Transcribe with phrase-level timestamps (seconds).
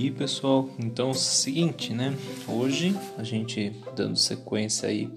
[0.00, 2.16] aí pessoal, então seguinte, né?
[2.48, 5.10] Hoje a gente dando sequência aí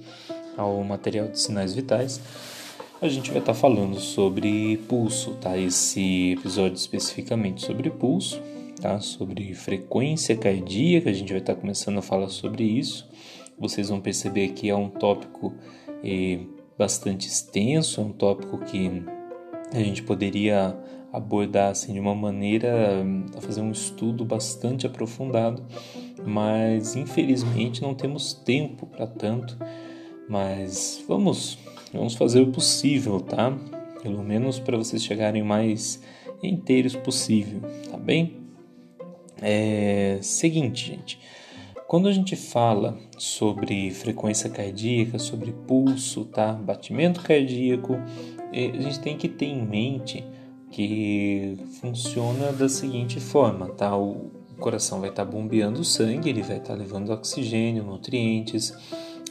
[0.58, 2.20] ao material de sinais vitais,
[3.02, 5.58] a gente vai estar tá falando sobre pulso, tá?
[5.58, 8.42] Esse episódio especificamente sobre pulso,
[8.82, 9.00] tá?
[9.00, 13.08] Sobre frequência cardíaca, a gente vai estar tá começando a falar sobre isso.
[13.58, 15.54] Vocês vão perceber que é um tópico
[16.04, 16.40] eh,
[16.78, 19.02] bastante extenso, é um tópico que
[19.72, 20.78] a gente poderia
[21.14, 23.06] abordar assim, de uma maneira
[23.38, 25.64] a fazer um estudo bastante aprofundado,
[26.26, 29.56] mas infelizmente não temos tempo para tanto.
[30.28, 31.60] Mas vamos,
[31.94, 33.56] vamos fazer o possível, tá?
[34.02, 36.02] Pelo menos para vocês chegarem mais
[36.42, 37.62] inteiros possível,
[37.92, 38.38] tá bem?
[39.40, 41.20] É seguinte, gente.
[41.88, 46.54] Quando a gente fala sobre frequência cardíaca, sobre pulso, tá?
[46.54, 47.96] Batimento cardíaco,
[48.52, 50.24] é, a gente tem que ter em mente
[50.74, 53.96] que funciona da seguinte forma, tá?
[53.96, 58.74] O coração vai estar tá bombeando sangue, ele vai estar tá levando oxigênio, nutrientes,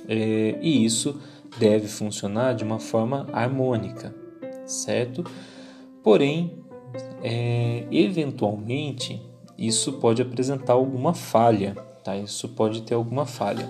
[0.08, 1.20] é, e isso
[1.58, 4.14] deve funcionar de uma forma harmônica,
[4.64, 5.24] certo?
[6.00, 6.58] Porém,
[7.24, 9.20] é, eventualmente,
[9.58, 12.16] isso pode apresentar alguma falha, tá?
[12.16, 13.68] Isso pode ter alguma falha.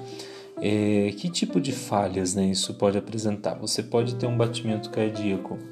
[0.61, 3.55] É, que tipo de falhas né, isso pode apresentar?
[3.55, 5.72] Você pode ter um batimento cardíaco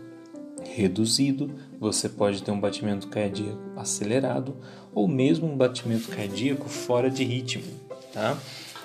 [0.74, 4.56] reduzido, você pode ter um batimento cardíaco acelerado
[4.94, 7.64] ou mesmo um batimento cardíaco fora de ritmo,
[8.12, 8.38] tá?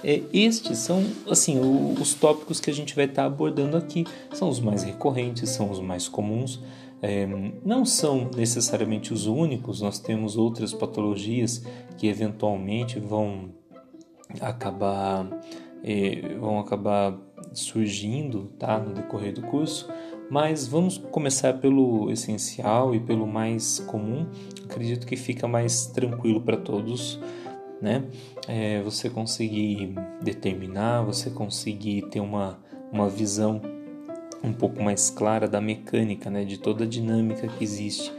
[0.04, 1.60] É, estes são assim
[2.00, 5.72] os tópicos que a gente vai estar tá abordando aqui, são os mais recorrentes, são
[5.72, 6.62] os mais comuns.
[7.02, 7.28] É,
[7.64, 11.64] não são necessariamente os únicos, nós temos outras patologias
[11.98, 13.50] que eventualmente vão
[14.42, 15.28] acabar
[15.84, 17.16] é, vão acabar
[17.54, 19.88] surgindo tá, no decorrer do curso,
[20.30, 24.26] mas vamos começar pelo essencial e pelo mais comum.
[24.64, 27.20] Acredito que fica mais tranquilo para todos,
[27.82, 28.04] né?
[28.48, 32.60] É, você conseguir determinar, você conseguir ter uma,
[32.92, 33.62] uma visão
[34.44, 36.44] um pouco mais clara da mecânica, né?
[36.44, 38.12] De toda a dinâmica que existe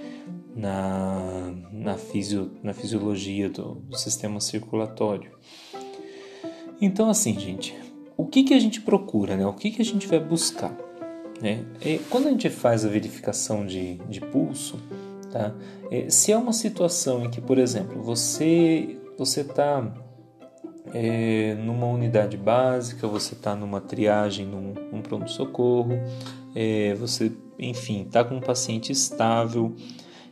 [0.55, 5.33] na, na, fisio, na fisiologia do, do sistema circulatório.
[6.81, 7.75] Então, assim, gente,
[8.17, 9.47] o que, que a gente procura, né?
[9.47, 10.86] O que, que a gente vai buscar?
[11.41, 11.65] Né?
[12.09, 14.81] Quando a gente faz a verificação de, de pulso,
[15.31, 15.55] tá?
[15.91, 19.95] É, se é uma situação em que, por exemplo, você você está
[20.93, 25.93] é, numa unidade básica, você está numa triagem, num, num pronto-socorro,
[26.55, 29.75] é, você, enfim, está com um paciente estável,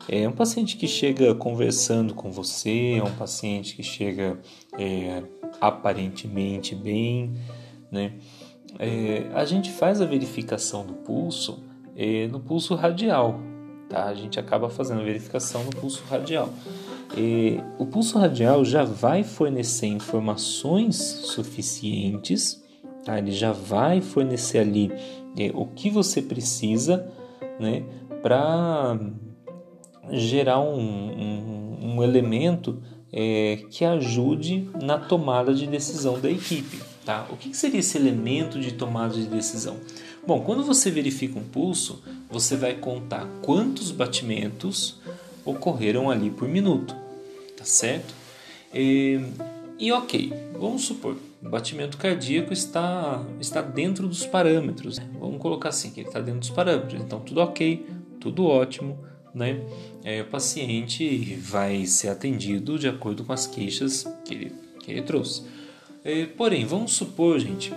[0.08, 4.38] é um paciente que chega conversando com você, é um paciente que chega
[4.78, 5.22] é,
[5.60, 7.34] aparentemente bem,
[7.90, 8.12] né?
[8.78, 11.62] É, a gente faz a verificação do pulso
[11.96, 13.40] é, no pulso radial,
[13.88, 14.04] tá?
[14.04, 16.50] A gente acaba fazendo a verificação no pulso radial.
[17.16, 22.62] É, o pulso radial já vai fornecer informações suficientes,
[23.04, 23.18] tá?
[23.18, 24.90] Ele já vai fornecer ali
[25.38, 27.08] é, o que você precisa,
[27.60, 27.84] né?
[28.22, 28.98] Para
[30.10, 36.93] gerar um, um, um elemento é, que ajude na tomada de decisão da equipe.
[37.04, 37.26] Tá?
[37.30, 39.78] O que seria esse elemento de tomada de decisão?
[40.26, 44.98] Bom, quando você verifica um pulso, você vai contar quantos batimentos
[45.44, 46.96] ocorreram ali por minuto,
[47.56, 48.14] tá certo?
[48.72, 49.20] E,
[49.78, 54.98] e ok, vamos supor, o batimento cardíaco está, está dentro dos parâmetros.
[54.98, 55.06] Né?
[55.20, 57.02] Vamos colocar assim, que ele está dentro dos parâmetros.
[57.02, 57.86] Então, tudo ok,
[58.18, 58.98] tudo ótimo,
[59.34, 59.60] né?
[60.22, 65.42] O paciente vai ser atendido de acordo com as queixas que ele, que ele trouxe.
[66.04, 67.72] É, porém, vamos supor, gente,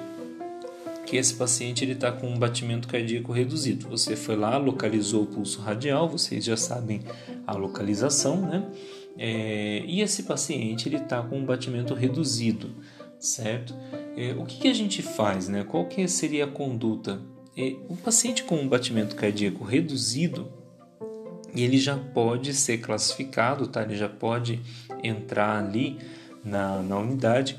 [1.05, 3.87] que esse paciente ele está com um batimento cardíaco reduzido.
[3.87, 6.99] Você foi lá, localizou o pulso radial, vocês já sabem
[7.47, 8.69] a localização, né?
[9.17, 12.69] É, e esse paciente ele está com um batimento reduzido,
[13.17, 13.73] certo?
[14.17, 15.63] É, o que, que, a gente faz, né?
[15.63, 17.21] Qual que seria a conduta?
[17.55, 20.51] É, o paciente com um batimento cardíaco reduzido,
[21.55, 23.83] ele já pode ser classificado, tá?
[23.83, 24.59] Ele já pode
[25.01, 25.97] entrar ali
[26.43, 27.57] na, na unidade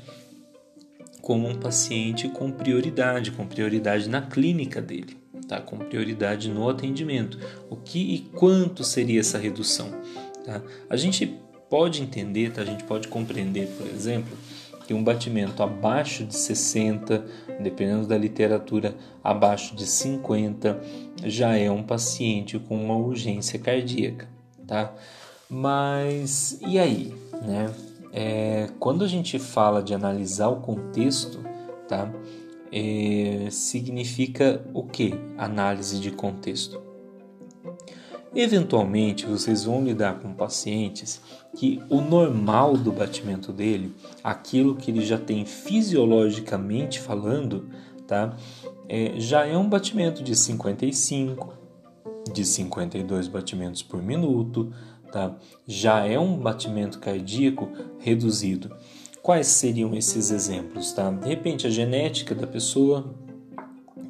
[1.29, 5.15] como um paciente com prioridade, com prioridade na clínica dele,
[5.47, 5.61] tá?
[5.61, 7.37] com prioridade no atendimento.
[7.69, 9.91] O que e quanto seria essa redução?
[10.43, 10.59] Tá?
[10.89, 11.27] A gente
[11.69, 12.63] pode entender, tá?
[12.63, 14.35] a gente pode compreender, por exemplo,
[14.87, 17.23] que um batimento abaixo de 60,
[17.59, 20.81] dependendo da literatura, abaixo de 50,
[21.25, 24.27] já é um paciente com uma urgência cardíaca.
[24.65, 24.91] Tá?
[25.47, 27.13] Mas e aí?
[27.43, 27.71] Né?
[28.11, 31.39] É, quando a gente fala de analisar o contexto,
[31.87, 32.11] tá?
[32.71, 35.13] É, significa o que?
[35.37, 36.89] Análise de contexto.
[38.35, 41.19] Eventualmente, vocês vão lidar com pacientes
[41.55, 47.69] que o normal do batimento dele, aquilo que ele já tem fisiologicamente falando,
[48.05, 48.35] tá?
[48.87, 51.53] É, já é um batimento de 55,
[52.31, 54.71] de 52 batimentos por minuto,
[55.11, 55.35] tá?
[55.67, 57.69] Já é um batimento cardíaco
[57.99, 58.75] reduzido.
[59.21, 61.11] Quais seriam esses exemplos, tá?
[61.11, 63.13] De repente a genética da pessoa,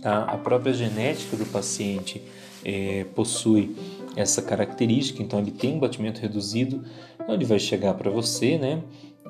[0.01, 0.23] tá?
[0.23, 2.21] A própria genética do paciente
[2.63, 3.75] é, possui
[4.15, 6.83] essa característica, então ele tem um batimento reduzido,
[7.15, 8.81] então ele vai chegar para você, né?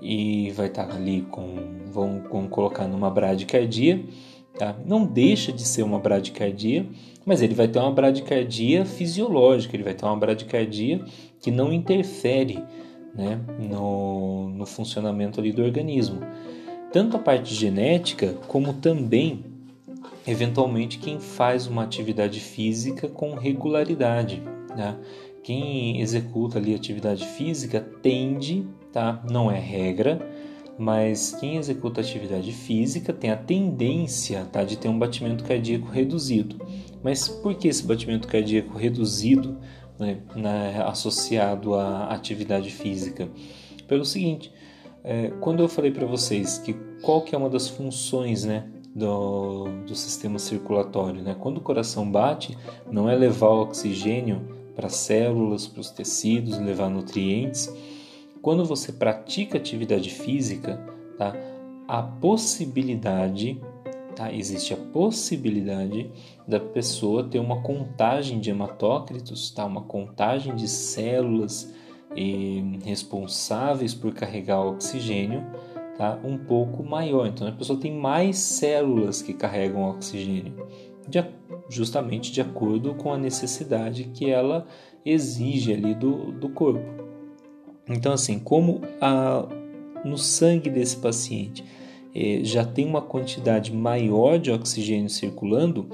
[0.01, 1.55] E vai estar tá ali com,
[1.91, 4.03] vamos, vamos colocar numa bradicardia,
[4.57, 4.75] tá?
[4.85, 6.85] Não deixa de ser uma bradicardia,
[7.25, 11.03] mas ele vai ter uma bradicardia fisiológica, ele vai ter uma bradicardia
[11.41, 12.63] que não interfere,
[13.13, 13.39] né?
[13.59, 16.21] No, no funcionamento ali do organismo.
[16.91, 19.45] Tanto a parte genética como também
[20.25, 24.41] eventualmente quem faz uma atividade física com regularidade.
[24.75, 24.95] Né?
[25.43, 29.23] Quem executa ali atividade física tende, tá?
[29.29, 30.19] não é regra,
[30.77, 34.63] mas quem executa atividade física tem a tendência tá?
[34.63, 36.57] de ter um batimento cardíaco reduzido.
[37.03, 39.57] Mas por que esse batimento cardíaco reduzido
[39.99, 43.29] né, né, associado à atividade física?
[43.87, 44.51] Pelo seguinte,
[45.03, 49.65] é, quando eu falei para vocês que qual que é uma das funções né, do,
[49.85, 51.35] do sistema circulatório, né?
[51.39, 52.57] quando o coração bate,
[52.91, 57.73] não é levar o oxigênio para as células, para os tecidos, levar nutrientes.
[58.41, 60.77] Quando você pratica atividade física,
[61.17, 61.35] tá?
[61.87, 63.59] a possibilidade,
[64.19, 64.33] tá?
[64.33, 66.11] existe a possibilidade
[66.45, 69.65] da pessoa ter uma contagem de hematócritos, tá?
[69.65, 71.73] uma contagem de células
[72.83, 75.41] responsáveis por carregar o oxigênio
[75.97, 76.19] tá?
[76.21, 77.27] um pouco maior.
[77.27, 80.67] Então a pessoa tem mais células que carregam oxigênio
[81.07, 81.23] de,
[81.69, 84.67] justamente de acordo com a necessidade que ela
[85.05, 86.83] exige ali do, do corpo.
[87.87, 89.47] Então, assim, como a,
[90.03, 91.63] no sangue desse paciente
[92.43, 95.87] já tem uma quantidade maior de oxigênio circulando,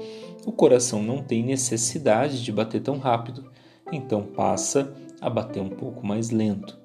[0.44, 3.50] o coração não tem necessidade de bater tão rápido,
[3.92, 6.78] então passa a bater um pouco mais lento.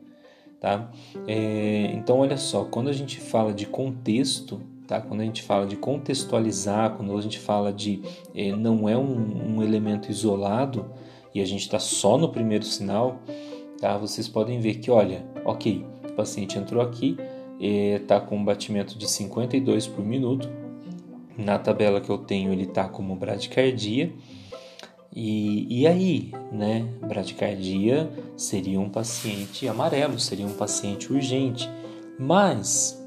[0.59, 0.91] Tá?
[1.27, 4.61] É, então, olha só, quando a gente fala de contexto,
[4.91, 4.99] Tá?
[4.99, 8.01] Quando a gente fala de contextualizar, quando a gente fala de
[8.35, 10.91] eh, não é um, um, elemento isolado
[11.33, 13.21] e a gente está só no primeiro sinal,
[13.79, 13.97] tá?
[13.97, 17.15] vocês podem ver que, olha, ok, o paciente entrou aqui,
[17.61, 20.49] está com um batimento de 52 por minuto,
[21.37, 24.11] na tabela que eu tenho ele está como bradicardia,
[25.13, 26.87] e, e aí, né?
[27.01, 31.69] Bradicardia seria um paciente amarelo, seria um paciente urgente.
[32.17, 32.97] Mas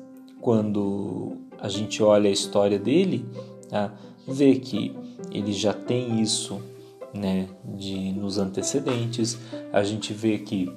[0.40, 3.24] quando a gente olha a história dele,
[3.70, 3.94] tá?
[4.28, 4.94] vê que
[5.30, 6.60] ele já tem isso
[7.12, 9.38] né, de, nos antecedentes,
[9.72, 10.70] a gente vê que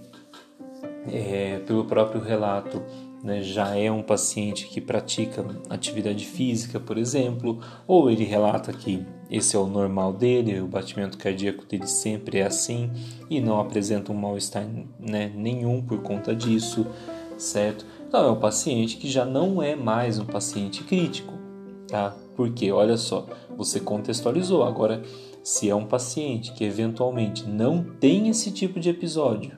[1.11, 2.81] é, pelo próprio relato
[3.27, 9.05] né, já é um paciente que pratica atividade física, por exemplo, ou ele relata que
[9.29, 12.89] esse é o normal dele, o batimento cardíaco dele sempre é assim
[13.29, 14.65] e não apresenta um mal-estar
[14.97, 16.87] né, nenhum por conta disso,
[17.37, 17.85] certo?
[18.07, 21.33] Então é um paciente que já não é mais um paciente crítico,
[21.85, 22.15] tá?
[22.33, 23.27] Porque olha só,
[23.57, 24.63] você contextualizou.
[24.63, 25.03] Agora,
[25.43, 29.51] se é um paciente que eventualmente não tem esse tipo de episódio,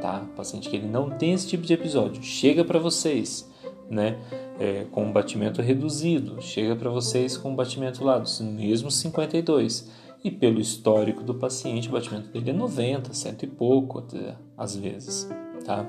[0.00, 0.26] tá?
[0.36, 3.50] Paciente que ele não tem esse tipo de episódio, chega para vocês,
[3.88, 4.18] né?
[4.58, 9.90] É, com um batimento reduzido, chega para vocês com um batimento lá dos mesmos 52.
[10.22, 14.76] E pelo histórico do paciente, o batimento dele é 90, cento e pouco, até, às
[14.76, 15.26] vezes
[15.60, 15.86] tá?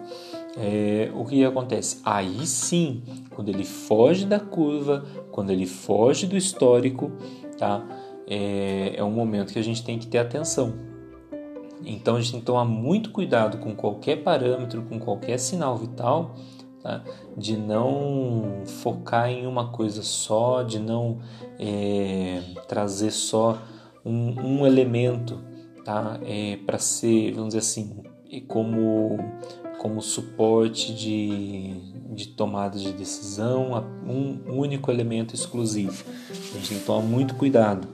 [0.58, 2.00] É, o que acontece?
[2.03, 3.01] Aí sim,
[3.32, 7.12] quando ele foge da curva, quando ele foge do histórico,
[7.58, 7.84] tá?
[8.27, 10.74] É, é um momento que a gente tem que ter atenção.
[11.86, 16.36] Então a gente tem que tomar muito cuidado com qualquer parâmetro, com qualquer sinal vital,
[16.82, 17.04] tá?
[17.38, 21.20] de não focar em uma coisa só, de não
[21.60, 23.58] é, trazer só
[24.06, 25.40] um, um elemento
[25.84, 26.20] tá?
[26.24, 28.04] É, para ser, vamos dizer assim,
[28.48, 29.20] como
[29.78, 31.74] como suporte de,
[32.14, 36.06] de tomada de decisão, um único elemento exclusivo.
[36.30, 37.88] A gente tem que tomar muito cuidado.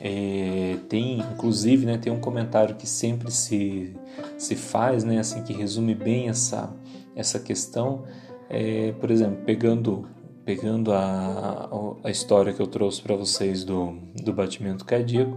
[0.00, 3.94] É, tem, inclusive, né, tem um comentário que sempre se,
[4.36, 6.72] se faz, né, assim, que resume bem essa,
[7.16, 8.04] essa questão.
[8.48, 10.06] É, por exemplo, pegando,
[10.44, 11.68] pegando a,
[12.04, 15.36] a história que eu trouxe para vocês do, do batimento cardíaco,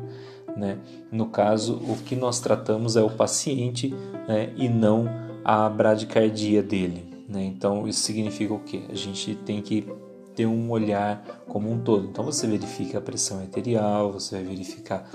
[0.56, 0.78] né,
[1.12, 3.94] no caso, o que nós tratamos é o paciente
[4.28, 5.10] né, e não
[5.44, 7.12] a bradicardia dele.
[7.28, 7.46] Né?
[7.46, 8.84] Então, isso significa o quê?
[8.90, 9.88] A gente tem que
[10.36, 12.08] ter um olhar como um todo.
[12.08, 15.10] Então, você verifica a pressão arterial, você vai verificar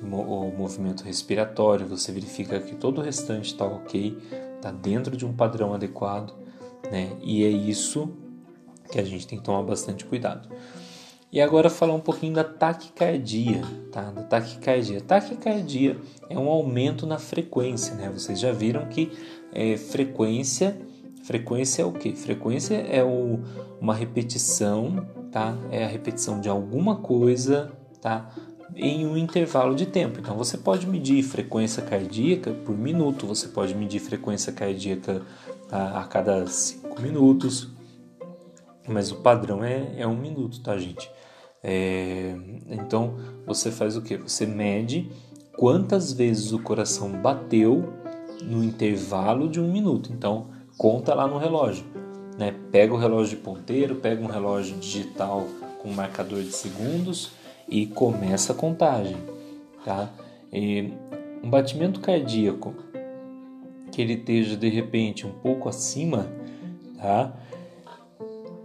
[0.00, 4.16] o movimento respiratório, você verifica que todo o restante está ok,
[4.56, 6.34] está dentro de um padrão adequado,
[6.90, 7.16] né?
[7.20, 8.16] E é isso
[8.90, 10.48] que a gente tem que tomar bastante cuidado.
[11.30, 14.10] E agora falar um pouquinho da taquicardia, tá?
[14.10, 15.00] Da taquicardia.
[15.00, 15.98] Taquicardia
[16.30, 18.08] é um aumento na frequência, né?
[18.08, 19.12] Vocês já viram que
[19.52, 20.80] é, frequência,
[21.28, 22.16] frequência é o que?
[22.16, 23.40] Frequência é o,
[23.78, 25.54] uma repetição, tá?
[25.70, 27.70] É a repetição de alguma coisa,
[28.00, 28.30] tá?
[28.74, 30.18] Em um intervalo de tempo.
[30.18, 35.20] Então você pode medir frequência cardíaca por minuto, você pode medir frequência cardíaca
[35.70, 37.74] a, a cada 5 minutos,
[38.88, 41.10] mas o padrão é, é um minuto, tá, gente?
[41.62, 42.34] É,
[42.70, 44.16] então você faz o que?
[44.16, 45.10] Você mede
[45.58, 47.92] quantas vezes o coração bateu
[48.42, 50.10] no intervalo de um minuto.
[50.10, 51.84] Então conta lá no relógio.
[52.38, 52.54] Né?
[52.70, 55.44] Pega o relógio de ponteiro, pega um relógio digital
[55.82, 57.32] com marcador de segundos
[57.68, 59.16] e começa a contagem.
[59.84, 60.08] Tá?
[60.52, 60.92] E
[61.42, 62.74] um batimento cardíaco
[63.90, 66.28] que ele esteja de repente um pouco acima,
[66.96, 67.34] tá?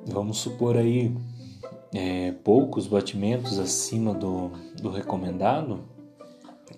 [0.05, 1.15] Vamos supor aí
[1.93, 4.51] é, poucos batimentos acima do,
[4.82, 5.79] do recomendado,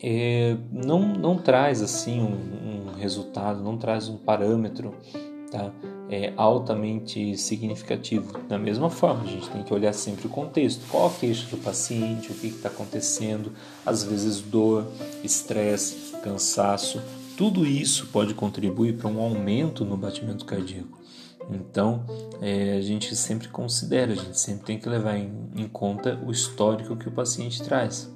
[0.01, 4.93] é, não, não traz assim um, um, resultado, não traz um parâmetro
[5.57, 5.71] tá?
[6.09, 8.39] é, altamente significativo.
[8.47, 10.85] Da mesma forma, a gente tem que olhar sempre o contexto.
[10.89, 13.51] Qual a queixa do paciente, o que está acontecendo,
[13.85, 14.85] às vezes dor,
[15.23, 17.01] estresse, cansaço,
[17.37, 20.99] tudo isso pode contribuir para um aumento no batimento cardíaco.
[21.49, 22.03] Então,
[22.41, 26.31] é, a gente sempre considera, a gente sempre tem que levar em, em, conta o
[26.31, 28.11] histórico que o paciente traz.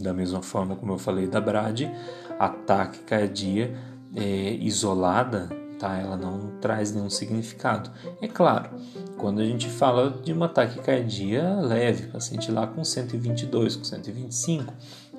[0.00, 1.90] Da mesma forma como eu falei da BRAD,
[2.38, 3.76] a taquicardia
[4.16, 5.96] é, isolada, tá?
[5.96, 7.90] ela não traz nenhum significado.
[8.20, 8.70] É claro,
[9.16, 14.72] quando a gente fala de uma taquicardia leve, paciente lá com 122, com 125,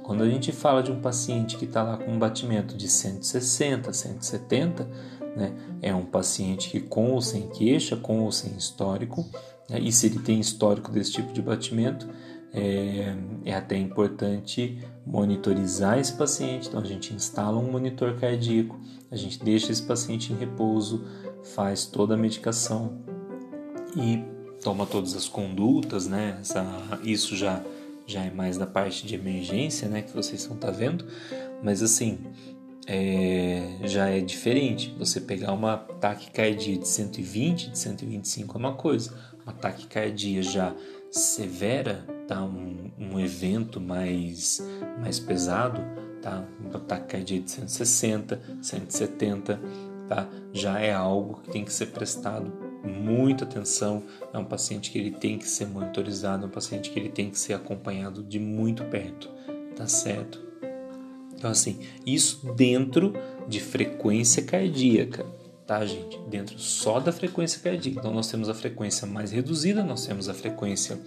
[0.03, 3.91] quando a gente fala de um paciente que está lá com um batimento de 160,
[3.91, 4.87] 170,
[5.35, 5.53] né?
[5.81, 9.25] É um paciente que com ou sem queixa, com ou sem histórico,
[9.69, 9.79] né?
[9.79, 12.07] e se ele tem histórico desse tipo de batimento,
[12.53, 13.15] é,
[13.45, 16.67] é, até importante monitorizar esse paciente.
[16.67, 18.79] Então a gente instala um monitor cardíaco,
[19.09, 21.03] a gente deixa esse paciente em repouso,
[21.55, 22.99] faz toda a medicação
[23.95, 24.23] e
[24.63, 26.37] toma todas as condutas, né?
[26.39, 26.65] Essa,
[27.03, 27.63] isso já
[28.05, 30.01] já é mais da parte de emergência, né?
[30.01, 31.05] Que vocês estão tá vendo,
[31.63, 32.19] mas assim
[32.87, 34.93] é, já é diferente.
[34.97, 39.13] Você pegar uma taquicardia de 120, de 125 é uma coisa.
[39.43, 40.75] Uma taquicardia já
[41.09, 42.41] severa, tá?
[42.41, 44.65] um, um evento mais,
[45.01, 45.81] mais pesado,
[46.21, 46.45] tá?
[46.61, 49.59] uma taquicardia de 160, 170,
[50.07, 50.29] tá?
[50.53, 52.49] já é algo que tem que ser prestado
[52.83, 54.03] muita atenção.
[54.33, 57.29] É um paciente que ele tem que ser monitorizado, é um paciente que ele tem
[57.29, 59.29] que ser acompanhado de muito perto,
[59.75, 60.41] tá certo?
[61.35, 63.13] Então, assim, isso dentro
[63.45, 65.25] de frequência cardíaca,
[65.67, 66.17] tá, gente?
[66.29, 67.99] Dentro só da frequência cardíaca.
[67.99, 70.97] Então, nós temos a frequência mais reduzida, nós temos a frequência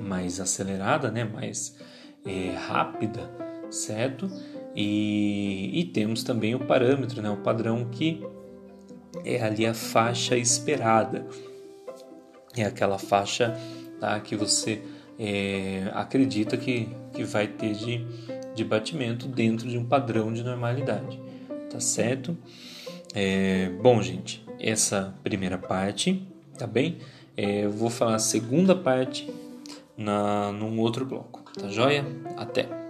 [0.00, 1.24] mais acelerada, né?
[1.24, 1.76] Mais
[2.24, 3.30] é, rápida,
[3.70, 4.30] certo?
[4.74, 7.30] E, e temos também o parâmetro, né?
[7.30, 8.22] O padrão que
[9.24, 11.26] é ali a faixa esperada.
[12.56, 13.56] É aquela faixa
[14.00, 14.82] tá, que você
[15.18, 18.06] é, acredita que, que vai ter de
[18.56, 21.20] de batimento dentro de um padrão de normalidade,
[21.70, 22.36] tá certo?
[23.14, 26.26] É, bom, gente, essa primeira parte,
[26.58, 26.96] tá bem?
[27.36, 29.30] É, eu vou falar a segunda parte
[29.96, 32.04] na, num outro bloco, tá joia?
[32.36, 32.85] Até!